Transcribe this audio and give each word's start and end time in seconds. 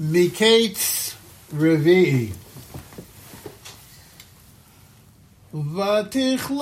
Miketz 0.00 1.14
Revi'i. 1.52 2.32
ותכלנו 5.54 6.58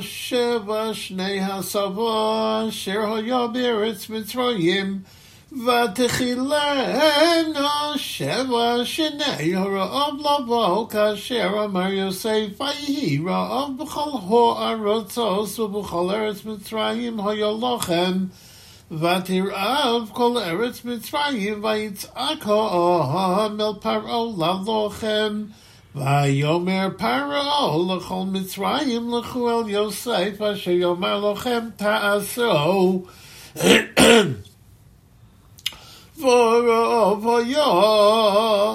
שבע 0.00 0.94
שני 0.94 1.40
הסבו 1.40 2.42
אשר 2.68 3.14
היה 3.14 3.46
בארץ 3.46 4.10
מצרים 4.10 4.98
ותחילנו 5.66 6.48
שבע 7.96 8.74
שני 8.84 9.54
הרעב 9.54 10.14
לבוא 10.20 10.88
כאשר 10.88 11.50
אמר 11.64 11.92
יוסף 11.92 12.60
ויהי 12.60 13.20
רעב 13.26 13.70
בכל 13.78 14.10
הארצות 14.58 15.58
ובכל 15.58 16.14
ארץ 16.14 16.44
מצרים 16.44 17.28
היה 17.28 17.46
לכם 17.62 18.12
ותרעב 18.91 20.09
כל 20.13 20.37
ארץ 20.37 20.85
מצרים 20.85 21.63
ויצעק 21.63 22.45
העם 22.45 23.61
אל 23.61 23.73
פרעה 23.81 24.23
ללוחם 24.37 25.43
ויאמר 25.95 26.87
פרעה 26.97 27.95
לכל 27.95 28.23
מצרים 28.31 29.13
לכו 29.13 29.61
אל 29.61 29.69
יוסף 29.69 30.41
אשר 30.41 30.71
יאמר 30.71 31.31
לכם 31.31 31.59
תעשו 31.75 33.03
ורעב 36.19 37.27
היה 37.27 37.63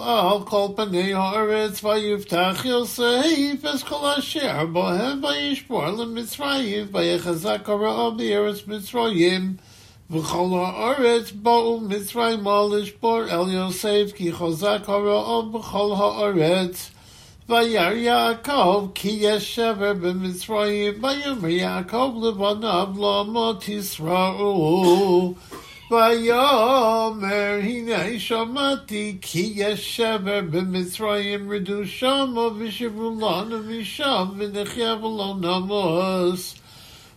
על 0.04 0.42
כל 0.44 0.66
פני 0.76 1.14
הארץ 1.14 1.84
ויפתח 1.84 2.62
יוסף 2.64 3.64
את 3.74 3.82
כל 3.88 4.12
אשר 4.18 4.66
בהם 4.66 5.24
וישבור 5.24 5.86
למצרים 5.86 6.86
ויחזק 6.92 7.68
הרעב 7.68 8.18
בארץ 8.18 8.58
מצרים 8.66 9.56
וכל 10.10 10.48
הארץ 10.52 11.32
באו 11.32 11.80
מצרימה 11.80 12.60
לשבור 12.72 13.20
אל 13.30 13.52
יוסף 13.52 14.12
כי 14.14 14.32
חזק 14.32 14.78
הרעב 14.86 15.52
בכל 15.52 15.94
הארץ. 15.96 16.90
וירא 17.48 17.92
יעקב 17.92 18.86
כי 18.94 19.16
יש 19.20 19.54
שבר 19.54 19.92
במצרים 19.92 20.94
ויאמר 21.02 21.48
יעקב 21.48 22.12
לבניו 22.22 22.88
למה 22.96 23.52
תשרעו. 23.60 25.34
ויאמר 25.90 27.58
הנה 27.62 28.18
שמעתי 28.18 29.16
כי 29.20 29.52
יש 29.56 29.96
שבר 29.96 30.40
במצרים 30.50 31.52
רדו 31.52 31.86
שמה 31.86 32.48
ושברו 32.58 33.10
לנו 33.20 33.56
משם 33.68 34.26
ונחיה 34.38 34.94
ולא 34.94 35.34
נמוס 35.40 36.65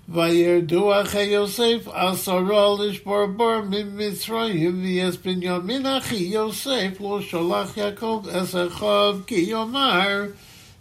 וירדו 0.09 1.01
אחי 1.01 1.23
יוסף 1.23 1.89
עשרה 1.93 2.67
לשבור 2.79 3.27
בור 3.27 3.61
ממצרים 3.71 4.83
ויס 4.83 5.17
בנימין 5.17 5.87
אחי 5.87 6.17
יוסף 6.17 7.01
לא 7.01 7.21
שלח 7.21 7.77
יעקב 7.77 8.23
אס 8.33 8.55
אחיו 8.55 9.19
כי 9.27 9.35
יאמר 9.35 10.23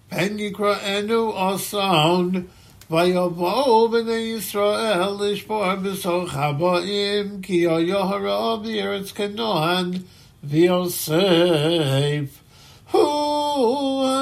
פן 0.10 0.40
יקראנו 0.40 1.56
אסון 1.56 2.32
ויבואו 2.92 3.90
בני 3.90 4.36
ישראל 4.38 5.10
לשבור 5.20 5.76
בסוך 5.76 6.36
הבאים 6.36 7.42
כי 7.42 7.68
היה 7.68 7.98
הרע 7.98 8.56
בארץ 8.56 9.12
כנען 9.12 9.92
ויוסף 10.44 11.14
הוא 12.92 13.27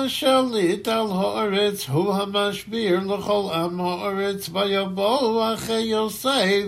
השליט 0.06 0.88
על 0.88 1.08
הארץ, 1.12 1.90
הוא 1.90 2.14
המשביר 2.14 3.00
לכל 3.00 3.50
עם 3.54 3.82
הארץ, 3.82 4.50
ויבואו 4.54 5.54
אחרי 5.54 5.82
יוסף, 5.82 6.68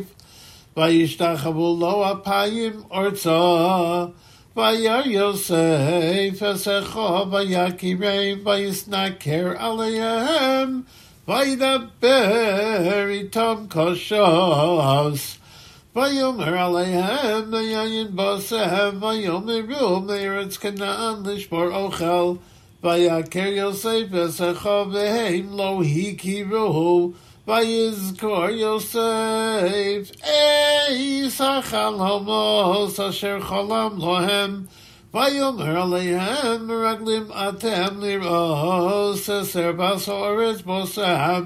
וישתחוו 0.77 1.77
לו 1.79 2.11
אפיים 2.11 2.73
ארצה. 2.93 4.05
וירא 4.57 5.01
יוסף 5.05 6.43
אסכו 6.53 7.31
ויקירם 7.31 8.37
ויסנקר 8.45 9.53
עליהם 9.57 10.81
וידבר 11.27 13.05
איתם 13.09 13.55
קשוס 13.69 15.37
ויאמר 15.95 16.57
עליהם 16.57 17.53
ויין 17.53 18.07
בוסם 18.09 18.99
ויאמרו 19.01 19.99
מארץ 19.99 20.57
כנען 20.57 21.15
לשבור 21.25 21.75
אוכל 21.75 22.33
ויקר 22.84 23.46
יוסף 23.46 24.04
אסכו 24.26 24.84
והם 24.92 25.46
לא 25.56 25.80
הכירוהו 25.82 27.12
ויזכור 27.48 28.48
יוסף 28.48 30.10
איס 30.90 31.40
החלומות 31.40 33.00
אשר 33.00 33.40
חלם 33.40 33.90
להם 33.98 34.62
ויאמר 35.14 35.82
עליהם 35.82 36.66
מרגלים 36.66 37.24
אתם 37.48 38.00
לראות 38.00 39.18
אסר 39.30 39.72
בסורת 39.72 40.62
בוסם 40.62 41.42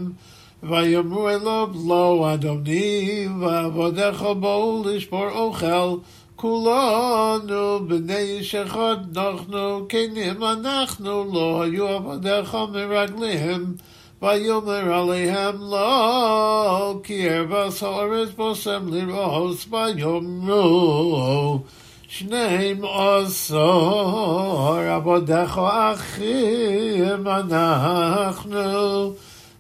ויאמרו 0.62 1.28
אליו 1.28 1.69
לא 1.87 2.31
אדוני 2.34 3.28
ועבודך 3.41 4.25
בואו 4.41 4.84
לשבור 4.87 5.28
אוכל 5.31 5.97
כולנו 6.41 7.79
בני 7.88 8.17
איש 8.17 8.55
אחד 8.55 9.17
אנחנו 9.17 9.85
כנים 9.89 10.44
אנחנו 10.44 11.33
לא 11.33 11.61
היו 11.61 11.88
עבדיך 11.88 12.57
מרגליהם 12.73 13.73
ויאמר 14.22 14.94
עליהם 14.94 15.55
לא 15.59 17.00
כי 17.03 17.29
ארבס 17.29 17.83
הארץ 17.83 18.29
בושם 18.35 18.94
לרעוס 18.94 19.67
ויאמרו 19.72 21.59
שנים 22.07 22.85
עשור 22.85 24.75
עבדיך 24.78 25.57
אחים 25.57 27.28
אנחנו 27.28 28.70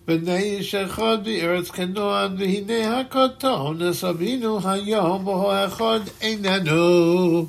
בני 0.06 0.60
אחד 0.86 1.18
בארץ 1.24 1.70
כנוען, 1.70 2.36
והנה 2.38 3.00
הקטון 3.00 3.82
נסבינו 3.82 4.68
היום, 4.68 5.24
בו 5.24 5.52
האחד 5.52 6.00
איננו. 6.20 7.46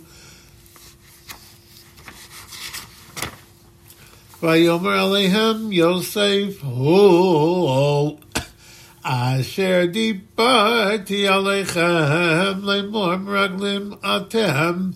ויאמר 4.44 4.90
עליהם 4.90 5.72
יוסף 5.72 6.62
הוא 6.62 8.18
אשר 9.04 9.82
דיברתי 9.92 11.28
עליכם 11.28 12.60
לאמור 12.64 13.16
מרגלים 13.16 13.92
אתם 14.04 14.90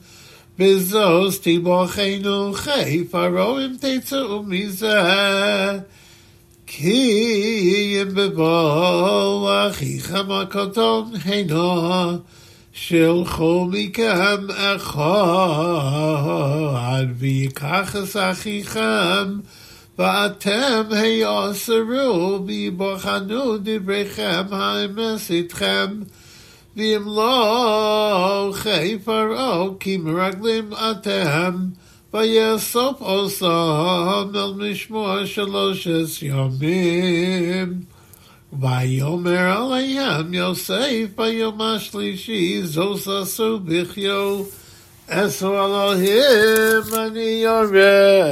בזוז 0.60 1.40
תיבוכנו 1.40 2.54
חיף 2.54 3.16
הרואים 3.16 3.78
תצאו 3.80 4.44
מזה 4.44 5.00
כי 6.68 8.02
אם 8.02 8.16
בבוא 8.16 9.52
אחיכם 9.70 10.32
הקטון 10.32 11.12
הינו 11.26 12.18
שלחו 12.74 13.68
מכם 13.72 14.48
אחד 14.76 14.96
ויקח 17.18 17.96
את 17.96 18.18
אחיכם 18.18 19.40
ואתם 20.00 20.84
היאסרו 20.92 22.40
ויבחנו 22.46 23.58
דבריכם 23.58 24.44
האמס 24.52 25.32
איתכם. 25.32 25.88
ואם 26.78 27.04
לא 27.06 28.52
חי 28.54 28.98
פרעה 29.04 29.64
כי 29.80 29.98
מרגלים 29.98 30.70
אתם 30.92 31.56
ויאסוף 32.15 33.01
עושם 33.01 34.31
אל 34.35 34.53
משמוע 34.57 35.27
שלושת 35.27 36.23
ימים. 36.23 37.83
ויאמר 38.61 39.73
עליהם 39.73 40.35
יוסף 40.35 41.07
ביום 41.17 41.61
השלישי 41.61 42.61
זו 42.65 42.95
ששו 42.99 43.61
בחיו 43.65 44.45
עשו 45.09 45.65
אלוהים 45.65 46.95
אני 47.07 47.43
יורה 47.45 48.23